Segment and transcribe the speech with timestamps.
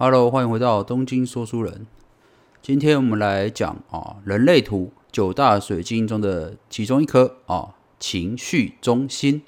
[0.00, 1.84] Hello，欢迎回到东京说书人。
[2.62, 9.42] 今天我们来讲啊，人类图九大水晶中的其中一颗啊，情绪中心。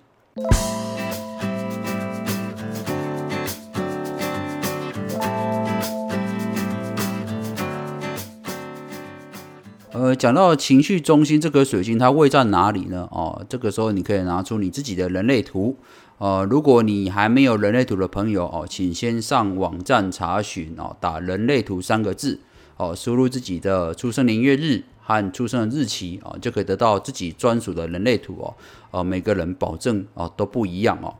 [10.14, 13.08] 讲到情绪中心这颗水晶，它位在哪里呢？
[13.10, 15.76] 哦，这个时候你可以拿出你自己的人类图。
[16.18, 22.38] 呃，如果你还没有人类图的朋友哦，请先上网站查询哦，打“人类图”三个字
[22.76, 28.54] 哦，输入自己的出生年月日和出生的日期哦，就可以得到自己专属的人类图哦。
[28.90, 31.14] 呃，每个人保证哦都不一样哦。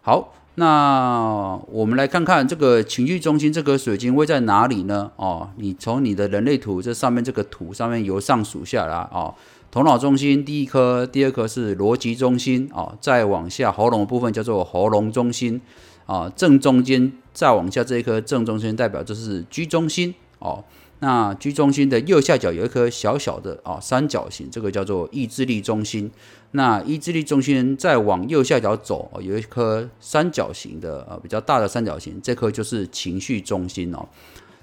[0.00, 0.34] 好。
[0.56, 5.10] 那我们来看看这个情绪中心这颗水晶位在哪里呢？
[5.16, 9.34] 哦，你从你的人类图这上面这个图上面由上数下来哦，
[9.70, 15.58] 头脑中心第一颗，第二颗是逻辑中心哦，再往下喉咙部分叫做喉咙中心
[16.04, 20.62] 啊，正中间再往下这一颗正中心代表就是居中心哦。
[21.02, 26.08] 那居中心的右下角有一颗小小的啊三角形，这个叫做意志力中心。
[26.52, 34.08] 那意志力中心再往右下角走，有一颗三角形的呃比较大的三角形，这颗就是情绪中心哦。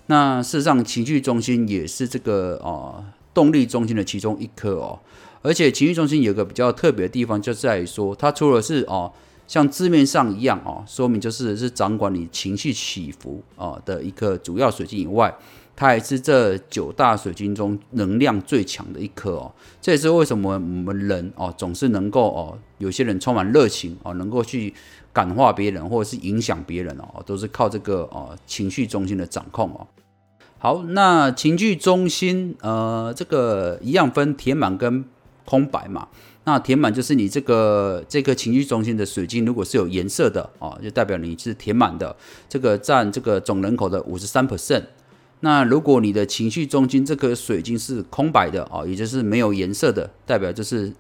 [0.06, 4.98] 那事实上，情绪中心也是这个呃动力中心的其中一颗哦。
[5.42, 9.12] 而且情绪中心有个比较特别的地方，就在于说，它除了是哦
[9.46, 15.36] 像字面上一样哦，说明就是是掌管你情绪起伏啊的一个主要水晶以外。
[15.80, 19.50] 它也是这九大水晶中能量最强的一颗哦，
[19.80, 24.74] 这也是为什么我们人哦总是能够哦，有些人充满热情哦，能够去
[25.14, 29.88] 感化别人或者是影响别人哦，都是靠这个哦情绪中心的掌控哦。
[30.58, 35.06] 好，那情绪中心呃，这个一样分填满跟
[35.46, 36.10] 空白嘛。
[36.44, 42.14] 那填满就是你这个这个情绪中心的水晶，如果是有颜色的哦，就代表你是填满的，
[42.50, 44.84] 这个占这个总人口的五十三 percent。
[45.42, 50.92] 那如果你的情绪中心这颗水晶是空白的哦，也就是没有颜色的，代表就是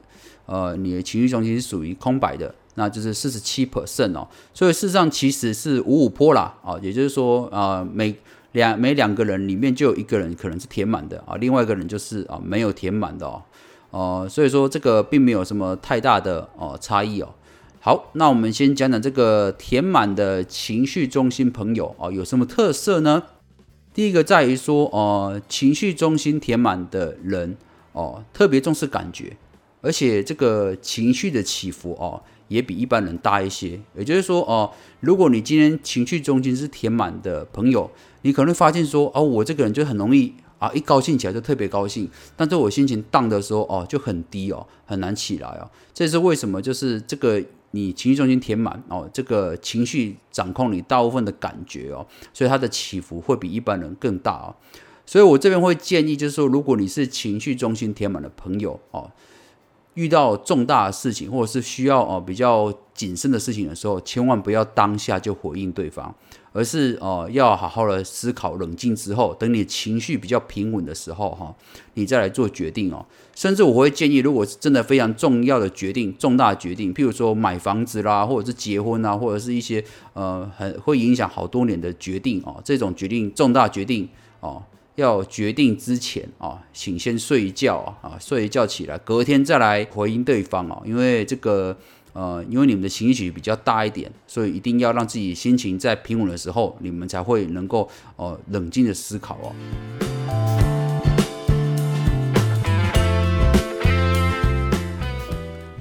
[0.45, 4.27] 呃你的情绪中心是属于空白的，那就是四十七 percent 哦。
[4.53, 8.15] 所以事实上其实是五五坡啦啊，也就是说啊每
[8.53, 13.41] 两每两个人里面就有一个人可能是填满的啊，另外一个人就是啊没有填满的哦。
[13.91, 17.33] 哦，所以说这个并没有什么太大的哦差异哦。
[17.81, 23.23] 好，那我们先讲讲这个填满的情绪中心朋友哦有什么特色呢？
[23.93, 27.57] 第一个在于说，呃，情绪中心填满的人，
[27.91, 29.35] 哦，特别重视感觉，
[29.81, 33.79] 而且这个情绪的起伏，哦，也比一般人大一些。
[33.97, 37.89] 也就是说，哦，如果你今天情绪中心是填满的朋友，
[38.21, 45.67] 你可能发现说，哦，我这个人就很容易啊，一高兴起来就特别高兴，但是我心情荡的时候，哦，就很低哦，很难起来哦。
[45.93, 46.61] 这是为什么？
[46.61, 47.43] 就是这个。
[47.71, 52.03] 你情绪中心填满哦，这个情绪掌控你大部分的感觉哦，
[52.33, 54.55] 所以它的起伏会比一般人更大哦。
[55.05, 59.11] 所以我这边会建议，就是说，如果你是情绪中心填满的朋友哦。
[59.95, 66.15] 遇到重大的事情，或者是需要哦比较谨慎的事情的时候，千万不要当下就回应对方，
[66.51, 71.55] 而是哦要好好的思考、冷静之后，等你情绪比较平稳的时候哈，
[71.93, 73.05] 你再来做决定哦。
[73.35, 79.83] 甚至我会建议，如果是真的非常重要的决定、重大决定，譬如说买房子啦，或者是结婚啊，或者是一些
[80.13, 84.07] 呃很会影响好多年的决定哦，这种决定重大决定
[84.39, 84.63] 哦。
[84.95, 90.83] 要决定之前哦，请先睡一觉啊，睡一觉起来，隔天再来回应对方哦。
[90.85, 91.77] 因为这个
[92.19, 99.55] 呃，因为你们的情绪比较大一点，所以一定要让自己心情在平稳的时候，你们才会能够呃冷静的思考哦。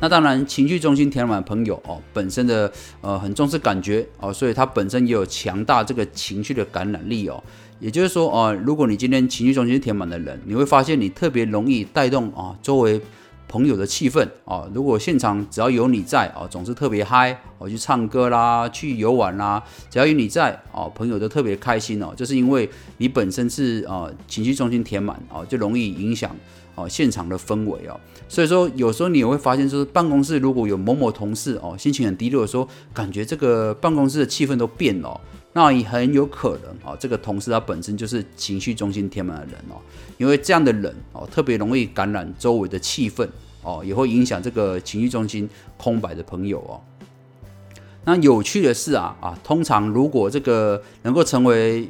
[0.01, 7.43] 那当然，情绪中心填满朋友哦，本身的呃很重视感觉哦，所以他本身也有强大这个情绪的感染力哦。
[7.81, 13.01] 也就是说，哦，如果你今天情绪中心填满的人，你会发现你特别容易带动啊周围
[13.49, 14.69] 朋友的气氛啊。
[14.73, 22.13] 如果现场只要有你在啊，总是特别嗨，我去唱歌啦，去游玩啦，只要有你在啊，朋友都特别开心哦。
[22.15, 22.69] 就是因为
[22.99, 26.31] 你本身是啊情绪中心填满啊，就容易影响
[26.75, 27.99] 啊现场的氛围哦。
[28.29, 35.19] 所以说，有时候你也会发现，说办公室如果有某某同事哦，心情很低落的时候，感觉这个办公室的气氛都变了。
[35.55, 39.81] 那也很有可能啊，这个同事他本身就是情绪中心填满的人哦，
[40.19, 43.27] 因为这样的人哦，特别容易感染周围的气氛
[43.63, 46.81] 哦，也会影响这个情绪中心空白的朋友哦。
[48.05, 51.89] 那有趣的是啊啊，通常如果这个能够成为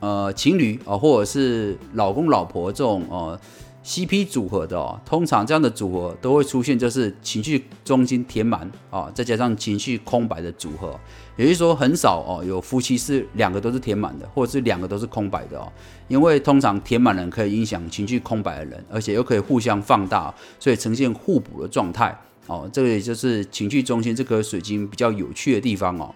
[0.00, 3.38] 呃情侣啊，或者是老公老婆这种呃
[3.84, 10.98] CP 组合的哦，通常这样的组合都会出现就是情绪中心填满啊，再加上情绪空白的组合。
[11.40, 15.72] 也就是说，很少哦有夫妻是两个都是填满的，或者是两个都是空白的哦。
[16.06, 22.14] 因为通常填满人可以影响情绪空白的人，而且又可以互相放大，所以呈现互补的状态
[22.46, 22.68] 哦。
[22.70, 26.14] 这个也就是情绪中心这颗水晶比较有趣的地方哦。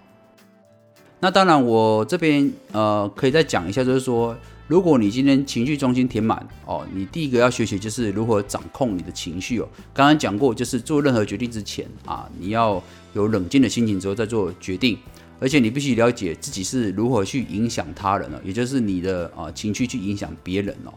[1.25, 4.37] 那当然，我这边呃可以再讲一下，就是说，
[4.69, 9.67] 如果你今天情绪中心填满哦，你第一个要学习就是如何掌控你的情绪哦。
[9.95, 12.83] 刚刚讲过，就是做任何决定之前啊，你要
[13.15, 14.99] 有冷静的心情之后再做决定，
[15.41, 20.93] 而且你必须了解自己是如何去影响他人了，也就是你的啊情绪去影响别人哦。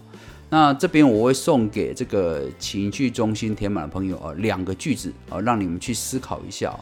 [0.49, 6.77] 那这边我会送给这个情绪中心填满的朋友啊两个句子啊，让你们去思考一下。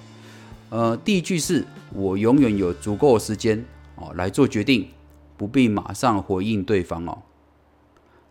[0.75, 1.63] 呃，第一句是
[1.93, 3.63] 我永远有足够的时间
[3.95, 4.89] 哦来做决定，
[5.37, 7.19] 不必马上回应对方哦。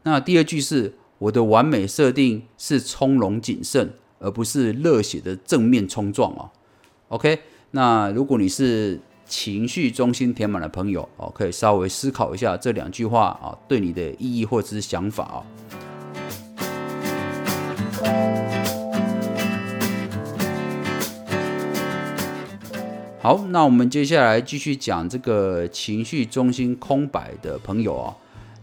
[0.03, 6.51] 那第二句是我的完美设定是从容谨慎，而不是热血的正面冲撞哦。
[7.09, 7.39] OK，
[7.71, 15.43] 那如果你是情绪中心填满的朋友哦，可以稍微思考一下这两句话啊对你的意义或者是想法
[18.03, 18.34] 哦。
[23.25, 28.15] 好，那我们接下来继续讲这个情绪中心空白的朋友哦。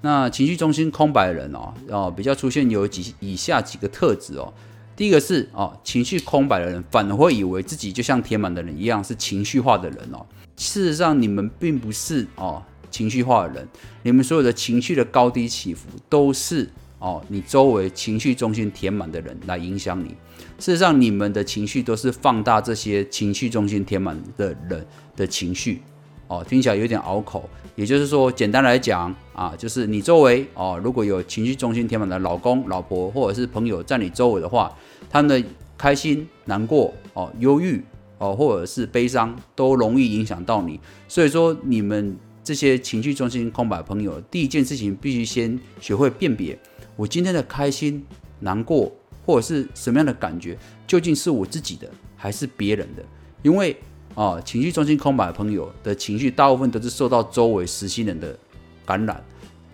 [0.01, 4.53] 那情绪中心空白的人哦，哦比较出现有几以下几个特质哦。
[4.95, 10.23] 第一个是哦，情绪空白的人反而会以为自己就像填满的人一样是情绪化的人哦。
[10.57, 12.61] 事实上，你们并不是哦
[12.91, 13.67] 情绪化的人，
[14.03, 16.69] 你们所有的情绪的高低起伏都是
[16.99, 20.15] 哦你周围情绪中心填满的人来影响你。
[20.61, 24.85] 事实上，你们的情绪都是放大这些情绪中心填满的人
[25.15, 25.81] 的情绪，
[26.27, 27.49] 哦，听起来有点拗口。
[27.75, 34.71] 也就是说，简单来讲啊，就是你周围哦，如果有情绪中心填满的老公、老婆或者是朋友在你周围的话，
[35.09, 37.83] 他们的开心、难过、哦、忧郁、
[38.19, 40.79] 哦，或者是悲伤，都容易影响到你。
[41.07, 46.55] 所以说，你们这些情绪中心空白朋友，第一件事情必须先学会辨别：
[46.95, 48.05] 我今天的开心、
[48.41, 48.91] 难过。
[49.25, 50.57] 或者是什么样的感觉，
[50.87, 53.03] 究竟是我自己的还是别人的？
[53.43, 53.75] 因为
[54.13, 58.37] 啊，情绪中心空白的朋友的情绪，大部分都是受到周围实心人的
[58.85, 59.23] 感染，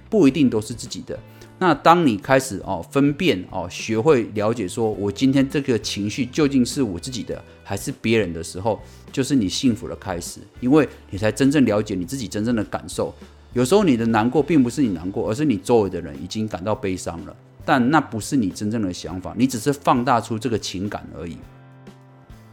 [0.09, 1.17] 不一定都是自己的。
[1.59, 8.79] 那当你开始哦分辨哦，学会了解说，我今天这个情绪究竟是我自己的还是别人的时候，
[9.11, 13.11] 就是你幸福的开始，因为你才真正了解你自己真正的感受。
[13.53, 17.35] 有时候你的难过并不是你难过，而是你周围的人已经感到悲伤了。
[17.67, 21.35] 但那不是你真正的想法，你只是放大出这个情感而已。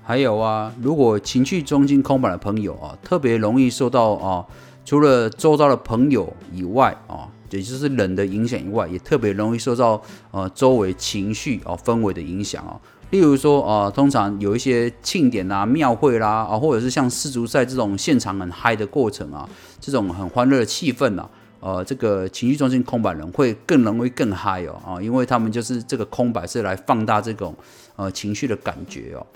[0.02, 4.44] 还有啊，如果情绪中心空白的朋友啊，特别容易受到啊，
[4.84, 10.02] 除了周遭的朋友以外啊，也就是人的影响以外，也特别容易受到
[10.32, 12.74] 呃周围情绪啊氛围的影响啊。
[13.10, 21.30] 例如说啊，通常有一些庆典啊、庙会啦啊，或者是像世足赛这种现场很嗨的过程啊，这种很欢乐的气氛啊。
[21.64, 27.56] 呃，这个情绪中心空白人会更容易更嗨哦啊，因为他们就是这个空白是来放大这种
[27.96, 29.26] 呃情绪的感觉哦，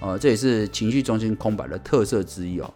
[0.00, 2.70] 呃，这也是情绪中心空白的特色之一哦。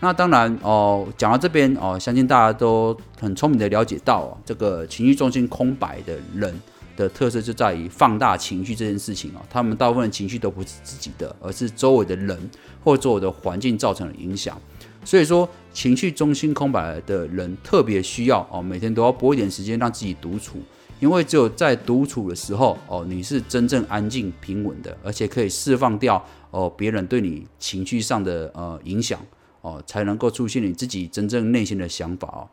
[0.00, 6.52] 那当然哦，讲到这边哦，相信大家都很聪明的了解到哦，这个情绪中心空白的人
[6.96, 12.50] 的特色就在于放大情绪这件事情哦，他们大部分情绪都不是自己的，而是周围的人
[12.82, 14.60] 或周围的环境造成的影响。
[15.06, 20.58] 所以说，情绪中心空白的人特别需要哦，每天都要拨一点时间让自己独处，
[20.98, 26.20] 因为只有在独处的时候哦，你是真正安静平稳的，而且可以释放掉
[26.50, 29.20] 哦别人对你情绪上的呃影响
[29.60, 32.50] 哦，才能够出现你自己真正内心的想法哦。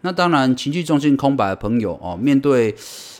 [0.00, 2.74] 那当然，情绪中心空白的朋友哦，面对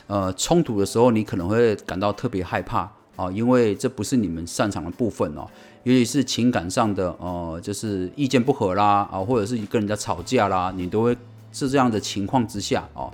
[0.07, 2.91] 呃冲突的时候，你可能会感到特别害怕。
[3.15, 5.47] 啊，因为这不是你们擅长的部分哦，
[5.83, 11.15] 尤其是情感上的，呃，就是意见不合啦，啊，或者是跟人家吵架啦，你都会
[11.51, 13.11] 是这样的情况之下哦，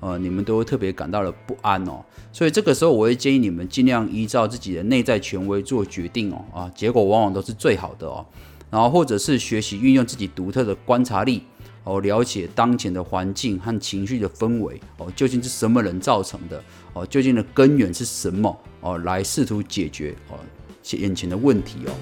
[0.00, 8.24] 呃，你们都会特别感到了不安哦，所以这个时候我会建议你们尽量依照自己的内在权威做决定哦，啊，结果往往都是最好的哦，
[8.70, 11.42] 然后或者是学习运用自己独特的观察力。
[11.84, 16.62] 哦，了解当前的环境和情绪的氛围哦，究竟是什么人造成的？
[16.92, 18.56] 哦，究竟的根源是什么？
[18.82, 20.38] 哦，来试图解决哦
[20.92, 21.92] 眼前的问题哦。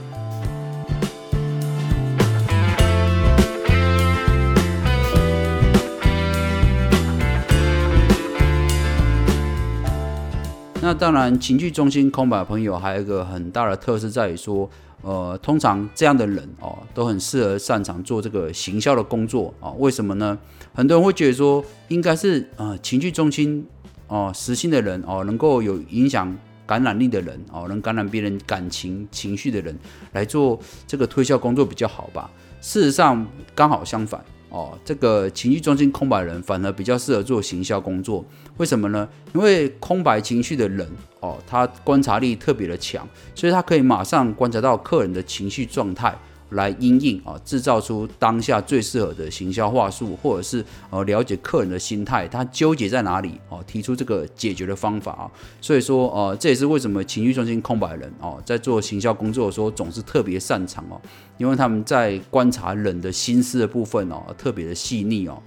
[10.83, 14.69] 那当然，情绪中心空白的朋友还有一个很大的特色在于说。
[15.03, 19.71] 呃，通常这样的人哦，都很适合擅长做这个行销的工作啊。
[19.79, 20.39] 为什么呢？
[20.75, 23.67] 很多人会觉得说，应该是呃情绪中心
[24.09, 26.37] 哦实心的人哦，能够有影响
[26.71, 29.77] 感染力的人哦，能感染别人感情情绪的人
[30.13, 32.31] 来做这个推销工作比较好吧？
[32.61, 38.25] 事实上刚好相反哦，这个情绪中心空白人反而比较适合做行销工作。
[38.59, 39.09] 为什么呢？
[39.35, 46.17] 因为空白情绪的人哦，他观察力特别的强，所以他可以马上观察到客人的情绪状态。
[46.51, 55.31] 来因应啊，制造出当下最适合的行销话术，或者是呃了解客人的心态，他纠结在哪里哦，提出这个解决的方法啊。
[55.61, 61.01] 所以说呃，这也是为什么情绪中心空白人哦，在做行销工作的时候总是特别擅长哦，
[61.39, 65.41] 因为他们在观察人的心思的部分哦，特别的细腻哦。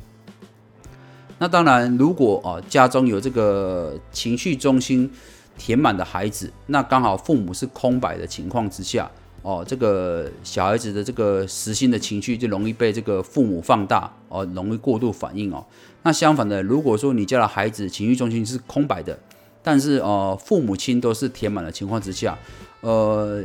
[1.40, 5.12] 那当然，如果啊家中有这个情绪中心
[5.58, 9.12] 填满的孩子，那刚好父母是空白的情况之下。
[9.44, 15.64] 哦，这个小孩子的这个实心的情绪就容易被这个父母放大，哦，容易过度反应哦。
[16.02, 19.20] 那相反的，如果说你家的孩子情绪中心是空白的，
[19.62, 22.40] 但是呃父母亲都是填满的情况之下，
[22.80, 23.44] 呃，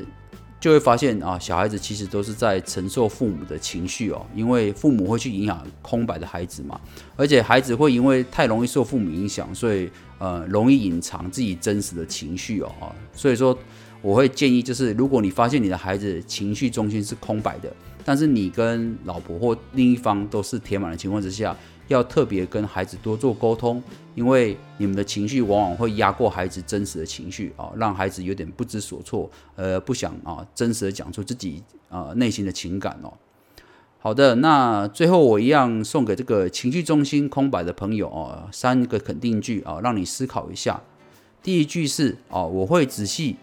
[0.60, 6.80] 就会发现啊，小孩子其实都是在承受父母的情绪哦，因为父母会去影响空白的孩子嘛，
[7.16, 9.90] 而且孩子会因为太容易受父母影响，所以
[10.20, 12.70] 呃容易隐藏自己真实的情绪哦，
[13.12, 13.58] 所以说。
[14.00, 17.72] 我会建议，就是如果你发现你的孩子情绪中心是空白的，
[18.04, 21.56] 但是你跟老婆或另一方都是填满的情况之下，
[21.88, 23.82] 要特别跟孩子多做沟通，
[24.14, 33.12] 因为你们的情绪往往会压过孩子真实的情绪啊，让孩子有点不知所措，呃，不想啊真实的讲出自己啊内心的情感哦。
[33.98, 40.80] 好的，那最后我一样送给这个情绪中心空白的朋友哦，三个肯定句啊，让你思考一下。
[41.42, 43.36] 第一句是哦，我会仔细。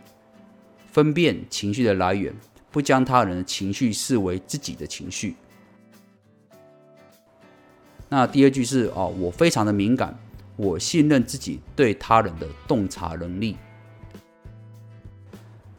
[0.96, 2.34] 分辨情绪的来源，
[2.72, 5.36] 不将他人的情绪视为自己的情绪。
[8.08, 10.18] 那第二句是哦，我非常的敏感，
[10.56, 13.58] 我信任自己对他人的洞察能力。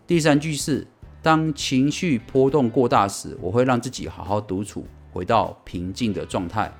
[0.07, 0.87] 第三句是，
[1.23, 6.71] 当情绪波动过大时，我会让自己好好独处，回到平静的状态。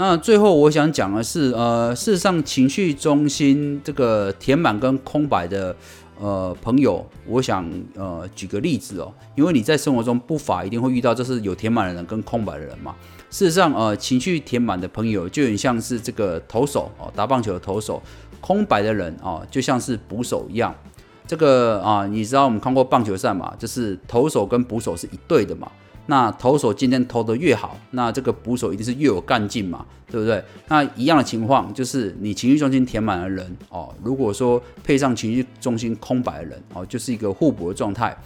[0.00, 5.76] 那最后我想讲的是，呃，事实上情绪中心这个填满跟空白的，
[6.18, 12.96] 呃，朋友，我想呃举个例子哦，因为你在生活中不乏一定会遇到，就是有填满的人跟空白的人嘛。
[13.28, 18.02] 事实上，呃，情绪填满的朋友就很像是这个投手哦，打棒球的投手，
[18.40, 20.74] 空白的人哦，就像是捕手一样。
[21.26, 23.54] 这个啊，你知道我们看过棒球赛嘛？
[23.58, 25.70] 就是投手跟捕手是一对的嘛。
[26.10, 30.42] 那投手今天投得越好，那这个捕手一定是越有干劲嘛，对不对？
[30.66, 38.16] 那一样的情况就是你情绪中心填满的人哦，如果说配上情绪中心空白的人哦，就是一个互补的状态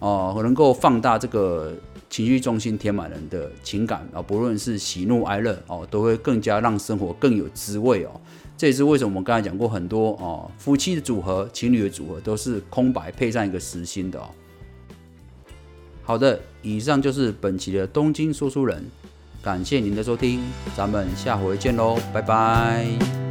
[0.00, 1.72] 哦，能够放大这个
[2.10, 8.10] 情绪中心填满人的情感啊，不论是喜怒哀乐哦，都会更加让生活更有滋味哦。
[8.58, 14.28] 这也是为什么我们刚才讲过很多哦，夫妻的组合、情侣的组合都是空白配上一个实心的哦。
[16.10, 18.84] 好的，以上就是本期的东京说书人，
[19.40, 20.40] 感谢您的收听，
[20.76, 23.29] 咱们下回见喽，拜拜。